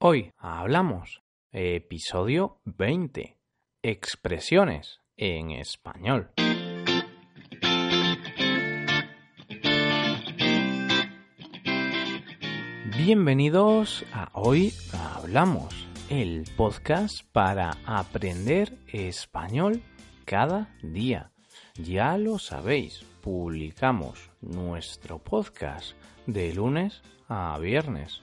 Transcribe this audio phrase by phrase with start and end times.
[0.00, 3.36] Hoy hablamos, episodio 20,
[3.82, 6.30] expresiones en español.
[12.96, 19.82] Bienvenidos a Hoy Hablamos, el podcast para aprender español
[20.24, 21.32] cada día.
[21.74, 25.96] Ya lo sabéis, publicamos nuestro podcast
[26.26, 28.22] de lunes a viernes.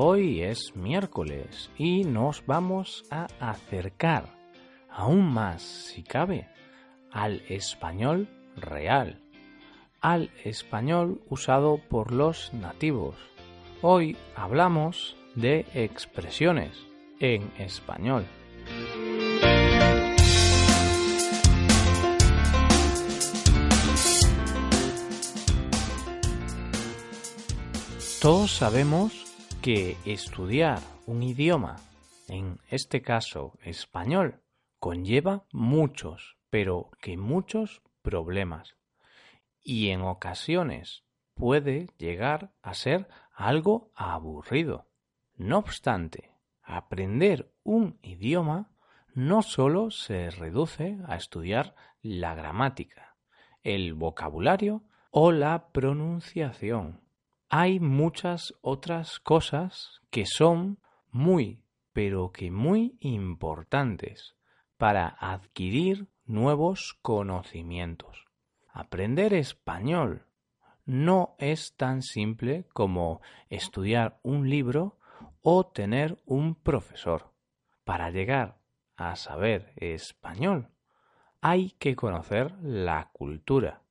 [0.00, 4.26] Hoy es miércoles y nos vamos a acercar
[4.88, 6.46] aún más, si cabe,
[7.10, 9.20] al español real,
[10.00, 13.16] al español usado por los nativos.
[13.82, 16.78] Hoy hablamos de expresiones
[17.18, 18.24] en español.
[28.22, 29.27] Todos sabemos
[29.62, 31.76] que estudiar un idioma,
[32.28, 34.40] en este caso español,
[34.78, 38.76] conlleva muchos, pero que muchos problemas.
[39.60, 44.86] Y en ocasiones puede llegar a ser algo aburrido.
[45.34, 46.30] No obstante,
[46.62, 48.70] aprender un idioma
[49.14, 53.16] no solo se reduce a estudiar la gramática,
[53.62, 57.07] el vocabulario o la pronunciación
[57.48, 60.78] hay muchas otras cosas que son
[61.10, 64.36] muy, pero que muy importantes
[64.76, 68.26] para adquirir nuevos conocimientos.
[68.70, 70.26] Aprender español
[70.84, 74.98] no es tan simple como estudiar un libro
[75.40, 77.32] o tener un profesor.
[77.84, 78.58] Para llegar
[78.96, 80.68] a saber español
[81.40, 83.82] hay que conocer la cultura,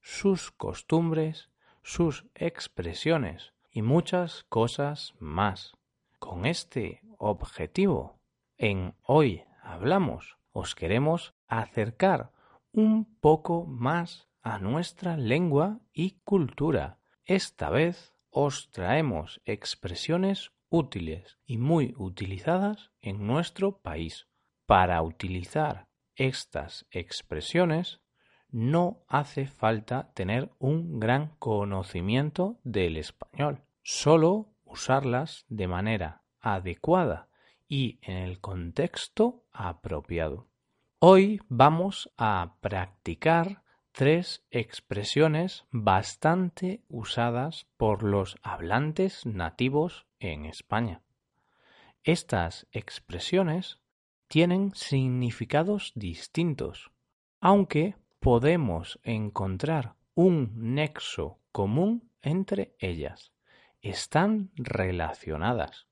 [0.00, 1.51] sus costumbres
[1.82, 5.72] sus expresiones y muchas cosas más.
[6.18, 8.18] Con este objetivo,
[8.56, 12.32] en Hoy Hablamos, os queremos acercar
[12.72, 16.98] un poco más a nuestra lengua y cultura.
[17.24, 24.26] Esta vez os traemos expresiones útiles y muy utilizadas en nuestro país.
[24.66, 28.00] Para utilizar estas expresiones
[28.52, 37.28] no hace falta tener un gran conocimiento del español, solo usarlas de manera adecuada
[37.66, 40.48] y en el contexto apropiado.
[40.98, 43.62] Hoy vamos a practicar
[43.92, 51.02] tres expresiones bastante usadas por los hablantes nativos en España.
[52.04, 53.80] Estas expresiones
[54.28, 56.90] tienen significados distintos,
[57.40, 63.32] aunque podemos encontrar un nexo común entre ellas.
[63.80, 65.88] Están relacionadas.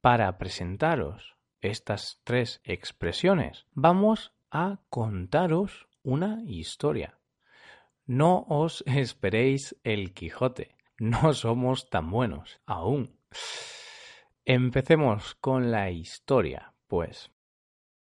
[0.00, 7.18] Para presentaros estas tres expresiones, vamos a contaros una historia.
[8.06, 13.20] No os esperéis el Quijote, no somos tan buenos aún.
[14.46, 17.30] Empecemos con la historia, pues.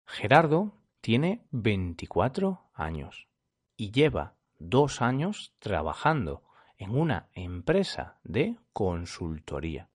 [0.06, 3.30] Gerardo tiene 24 años
[3.76, 6.44] y lleva dos años trabajando
[6.78, 9.90] en una empresa de consultoría.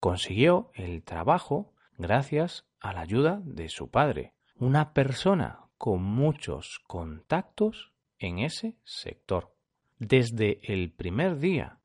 [0.00, 7.92] Consiguió el trabajo gracias a la ayuda de su padre, una persona con muchos contactos
[8.18, 9.54] en ese sector.
[9.98, 11.78] Desde el primer día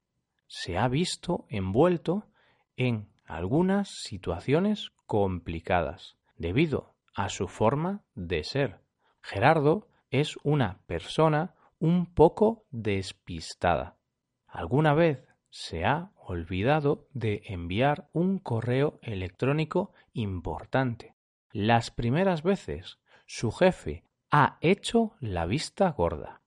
[0.48, 2.28] se ha visto envuelto
[2.76, 8.80] en algunas situaciones complicadas debido a su forma de ser.
[9.22, 13.98] Gerardo es una persona un poco despistada.
[14.48, 21.16] ¿Alguna vez se ha olvidado de enviar un correo electrónico importante?
[21.52, 26.42] Las primeras veces su jefe ha hecho la vista gorda.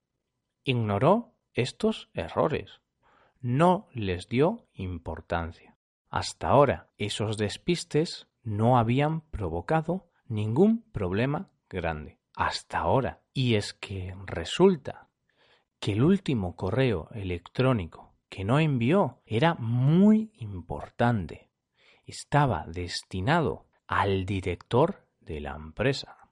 [0.65, 2.81] Ignoró estos errores.
[3.41, 5.77] No les dio importancia.
[6.09, 13.20] Hasta ahora esos despistes no habían provocado ningún problema grande hasta ahora.
[13.33, 15.09] Y es que resulta
[15.79, 21.49] que el último correo electrónico que no envió era muy importante.
[22.07, 26.31] estaba destinado al director de la empresa.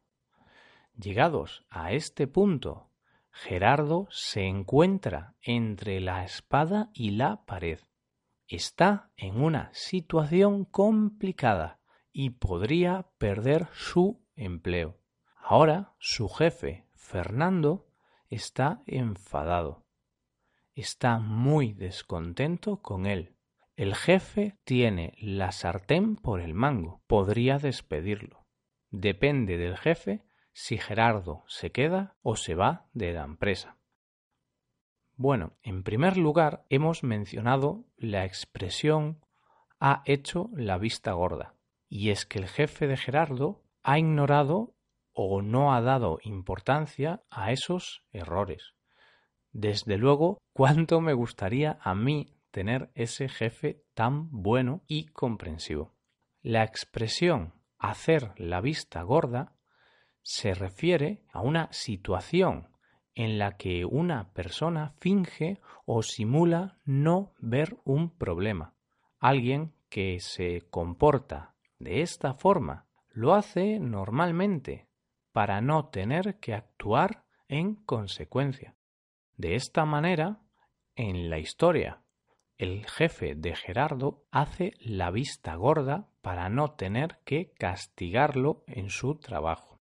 [0.97, 2.91] Llegados a este punto,
[3.31, 7.79] Gerardo se encuentra entre la espada y la pared.
[8.49, 11.79] Está en una situación complicada
[12.13, 14.99] y podría perder su empleo.
[15.37, 17.87] Ahora su jefe, Fernando,
[18.29, 19.87] está enfadado.
[20.75, 23.35] Está muy descontento con él.
[23.77, 27.01] El jefe tiene la sartén por el mango.
[27.07, 28.47] Podría despedirlo.
[28.91, 30.23] Depende del jefe
[30.53, 33.79] si Gerardo se queda o se va de la empresa.
[35.17, 39.25] Bueno, en primer lugar hemos mencionado la expresión
[39.81, 41.55] ha hecho la vista gorda.
[41.89, 44.75] Y es que el jefe de Gerardo ha ignorado
[45.21, 48.75] o no ha dado importancia a esos errores.
[49.51, 55.97] Desde luego, cuánto me gustaría a mí tener ese jefe tan bueno y comprensivo.
[56.41, 59.57] La expresión hacer la vista gorda
[60.23, 62.69] se refiere a una situación
[63.17, 68.77] en la que una persona finge o simula no ver un problema.
[69.19, 74.88] Alguien que se comporta de esta forma lo hace normalmente
[75.39, 78.75] para no tener que actuar en consecuencia.
[79.37, 80.41] De esta manera,
[80.97, 82.03] en la historia,
[82.57, 89.15] el jefe de Gerardo hace la vista gorda para no tener que castigarlo en su
[89.15, 89.81] trabajo.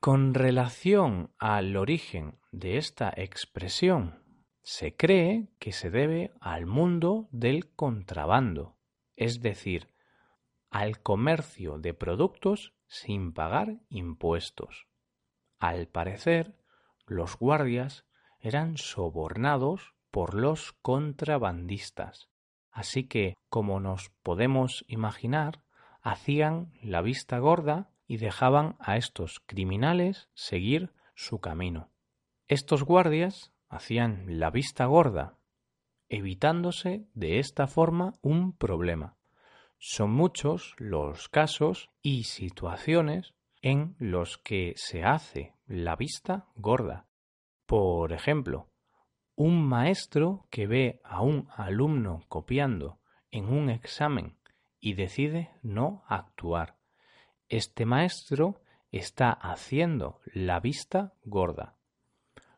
[0.00, 4.24] Con relación al origen de esta expresión,
[4.64, 8.76] se cree que se debe al mundo del contrabando,
[9.14, 9.94] es decir,
[10.70, 14.87] al comercio de productos sin pagar impuestos.
[15.58, 16.56] Al parecer,
[17.06, 18.04] los guardias
[18.40, 22.28] eran sobornados por los contrabandistas,
[22.70, 25.62] así que, como nos podemos imaginar,
[26.00, 31.90] hacían la vista gorda y dejaban a estos criminales seguir su camino.
[32.46, 35.36] Estos guardias hacían la vista gorda,
[36.08, 39.16] evitándose de esta forma un problema.
[39.78, 47.06] Son muchos los casos y situaciones en los que se hace la vista gorda.
[47.66, 48.68] Por ejemplo,
[49.34, 52.98] un maestro que ve a un alumno copiando
[53.30, 54.36] en un examen
[54.80, 56.76] y decide no actuar.
[57.48, 58.60] Este maestro
[58.90, 61.76] está haciendo la vista gorda.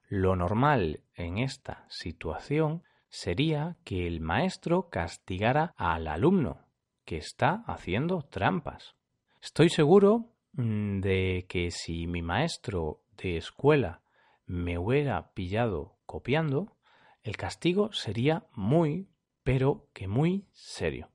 [0.08, 6.67] Lo normal en esta situación sería que el maestro castigara al alumno
[7.05, 8.94] que está haciendo trampas.
[9.43, 14.02] Estoy seguro de que si mi maestro de escuela
[14.47, 16.76] me hubiera pillado copiando,
[17.23, 19.08] el castigo sería muy,
[19.43, 21.11] pero que muy serio.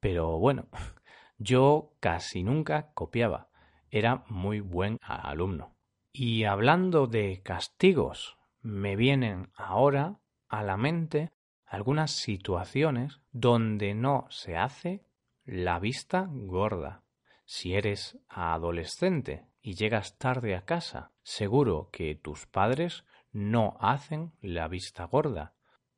[0.00, 0.68] Pero bueno,
[1.38, 3.48] yo casi nunca copiaba,
[3.90, 5.76] era muy buen alumno.
[6.12, 11.32] Y hablando de castigos, me vienen ahora a la mente
[11.64, 15.06] algunas situaciones donde no se hace
[15.44, 17.01] la vista gorda.
[17.54, 24.68] Si eres adolescente y llegas tarde a casa, seguro que tus padres no hacen la
[24.68, 25.52] vista gorda.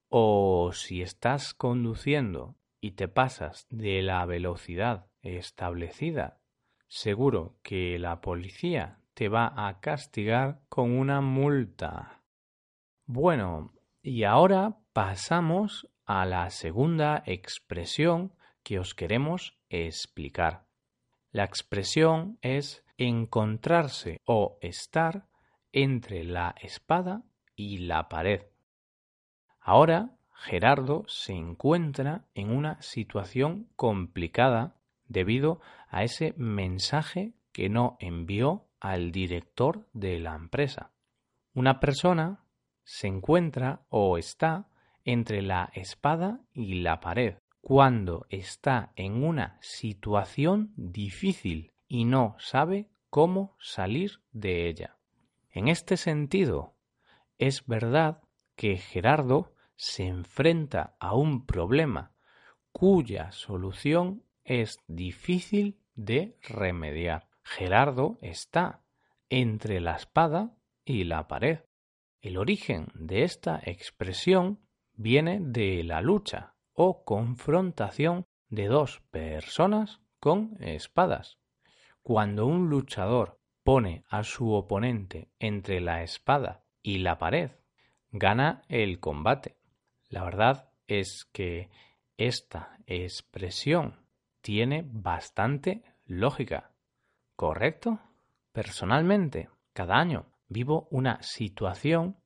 [0.09, 6.41] O si estás conduciendo y te pasas de la velocidad establecida,
[6.89, 12.25] seguro que la policía te va a castigar con una multa.
[13.07, 18.35] Bueno, y ahora pasamos a la segunda expresión
[18.65, 20.64] que os queremos explicar.
[21.35, 25.27] La expresión es encontrarse o estar
[25.73, 27.25] entre la espada
[27.57, 28.43] y la pared.
[29.59, 34.77] Ahora Gerardo se encuentra en una situación complicada
[35.09, 40.93] debido a ese mensaje que no envió al director de la empresa.
[41.53, 42.45] Una persona
[42.85, 44.69] se encuentra o está
[45.03, 52.91] entre la espada y la pared cuando está en una situación difícil y no sabe
[53.09, 54.99] cómo salir de ella.
[55.51, 56.77] En este sentido,
[57.39, 58.21] es verdad
[58.55, 62.13] que Gerardo se enfrenta a un problema
[62.71, 67.31] cuya solución es difícil de remediar.
[67.43, 68.83] Gerardo está
[69.31, 70.55] entre la espada
[70.85, 71.61] y la pared.
[72.21, 74.61] El origen de esta expresión
[74.97, 81.39] viene de la lucha o confrontación de dos personas con espadas.
[82.03, 87.53] Cuando un luchador pone a su oponente entre la espada y la pared,
[88.11, 89.57] gana el combate.
[90.11, 91.71] La verdad es que
[92.17, 94.05] esta expresión
[94.43, 96.73] tiene bastante lógica.
[97.37, 98.01] ¿Correcto?
[98.53, 102.17] Personalmente, cada año vivo una situación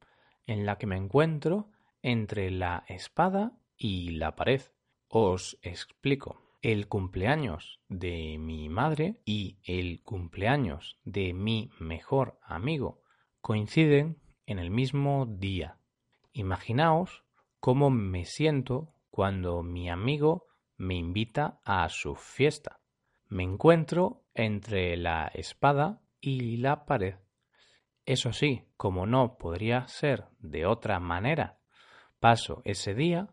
[0.46, 1.70] en la que me encuentro
[2.02, 4.60] entre la espada y la pared.
[5.08, 6.42] Os explico.
[6.60, 13.00] El cumpleaños de mi madre y el cumpleaños de mi mejor amigo
[13.40, 15.78] coinciden en el mismo día.
[16.32, 17.24] Imaginaos
[17.60, 22.80] cómo me siento cuando mi amigo me invita a su fiesta.
[23.28, 27.16] Me encuentro entre la espada y la pared.
[28.04, 31.60] Eso sí, como no podría ser de otra manera,
[32.20, 33.28] paso ese día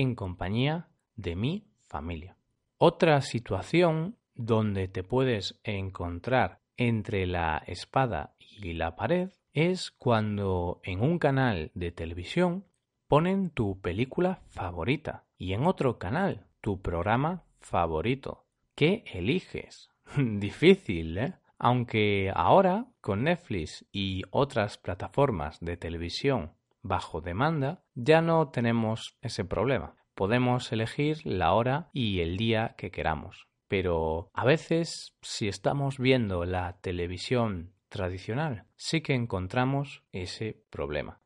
[0.00, 2.36] en compañía de mi familia.
[2.78, 11.00] Otra situación donde te puedes encontrar entre la espada y la pared es cuando en
[11.00, 12.64] un canal de televisión
[13.06, 18.46] ponen tu película favorita y en otro canal tu programa favorito.
[18.74, 19.90] ¿Qué eliges?
[20.16, 21.34] Difícil, ¿eh?
[21.58, 26.52] Aunque ahora, con Netflix y otras plataformas de televisión
[26.84, 29.96] bajo demanda, ya no tenemos ese problema.
[30.14, 33.48] Podemos elegir la hora y el día que queramos.
[33.66, 41.20] Pero a veces, si estamos viendo la televisión tradicional, sí que encontramos ese problema.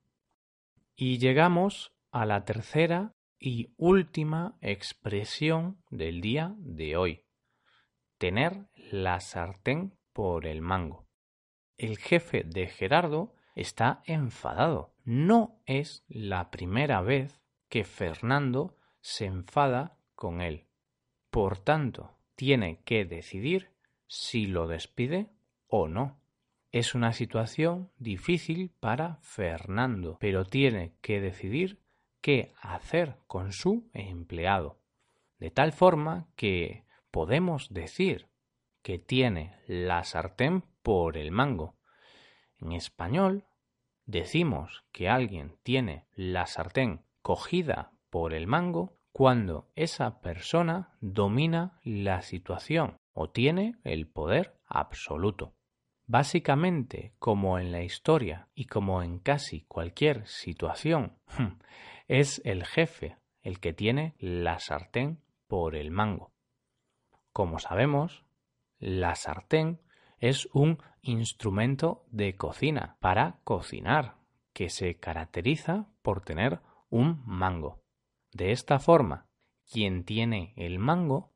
[0.96, 7.24] Y llegamos a la tercera y última expresión del día de hoy.
[8.16, 11.06] Tener la sartén por el mango.
[11.76, 14.94] El jefe de Gerardo está enfadado.
[15.04, 20.66] No es la primera vez que Fernando se enfada con él.
[21.30, 23.72] Por tanto, tiene que decidir
[24.06, 25.30] si lo despide
[25.66, 26.20] o no.
[26.70, 31.80] Es una situación difícil para Fernando, pero tiene que decidir
[32.20, 34.78] qué hacer con su empleado.
[35.38, 38.28] De tal forma que podemos decir
[38.82, 41.76] que tiene la sartén por el mango.
[42.60, 43.47] En español
[44.08, 52.22] decimos que alguien tiene la sartén cogida por el mango cuando esa persona domina la
[52.22, 55.54] situación o tiene el poder absoluto.
[56.06, 61.18] Básicamente, como en la historia y como en casi cualquier situación,
[62.08, 66.32] es el jefe el que tiene la sartén por el mango.
[67.32, 68.24] Como sabemos,
[68.78, 69.82] la sartén
[70.18, 74.16] es un instrumento de cocina para cocinar
[74.52, 76.60] que se caracteriza por tener
[76.90, 77.82] un mango.
[78.32, 79.26] De esta forma,
[79.70, 81.32] quien tiene el mango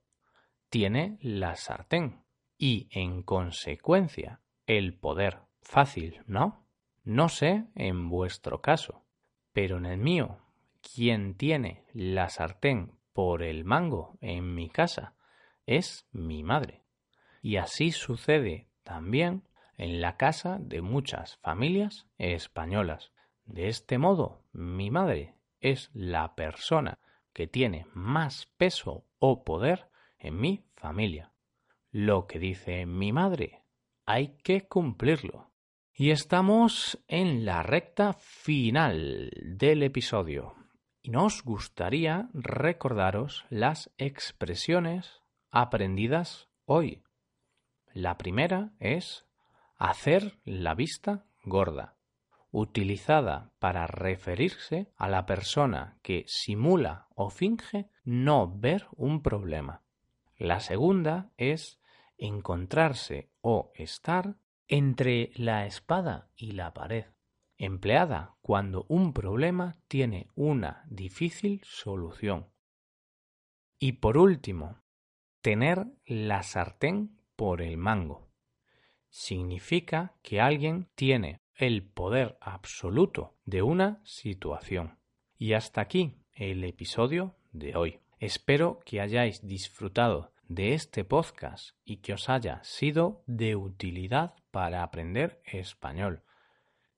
[0.69, 2.25] tiene la sartén
[2.59, 5.41] y, en consecuencia, el poder.
[5.63, 6.67] Fácil, ¿no?
[7.05, 9.05] No sé en vuestro caso,
[9.53, 10.39] pero en el mío,
[10.83, 15.15] quien tiene la sartén por el mango en mi casa
[15.67, 16.83] es mi madre.
[17.41, 19.45] Y así sucede también
[19.83, 23.13] en la casa de muchas familias españolas.
[23.45, 27.01] De este modo, mi madre es la persona
[27.33, 29.89] que tiene más peso o poder
[30.21, 31.33] en mi familia.
[31.91, 33.65] Lo que dice mi madre,
[34.07, 35.51] hay que cumplirlo.
[35.93, 40.55] Y estamos en la recta final del episodio.
[41.01, 47.03] Y nos gustaría recordaros las expresiones aprendidas hoy.
[47.93, 49.27] La primera es
[49.83, 51.97] hacer la vista gorda,
[52.53, 59.83] utilizada para referirse a la persona que simula o finge no ver un problema.
[60.37, 61.81] La segunda es
[62.17, 64.37] encontrarse o estar
[64.69, 67.07] entre la espada y la pared,
[67.59, 72.47] empleada cuando un problema tiene una difícil solución.
[73.81, 74.81] Y por último,
[75.41, 78.32] tener la sartén por el mango.
[79.15, 84.99] Significa que alguien tiene el poder absoluto de una situación.
[85.37, 88.01] Y hasta aquí el episodio de hoy.
[88.21, 94.83] Espero que hayáis disfrutado de este podcast y que os haya sido de utilidad para
[94.83, 96.23] aprender español.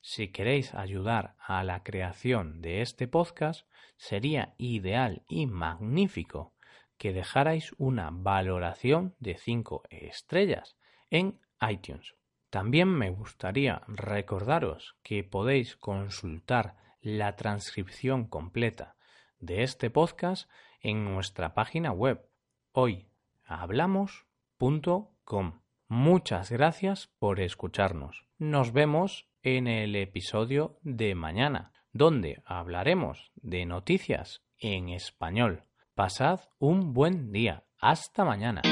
[0.00, 6.54] Si queréis ayudar a la creación de este podcast, sería ideal y magnífico
[6.96, 10.76] que dejarais una valoración de 5 estrellas
[11.10, 11.40] en
[11.70, 12.14] iTunes.
[12.50, 18.96] También me gustaría recordaros que podéis consultar la transcripción completa
[19.38, 22.26] de este podcast en nuestra página web
[22.72, 25.60] hoyhablamos.com.
[25.88, 28.24] Muchas gracias por escucharnos.
[28.38, 36.92] Nos vemos en el episodio de mañana, donde hablaremos de noticias en español Pasad un
[36.92, 37.62] buen día.
[37.78, 38.62] Hasta mañana.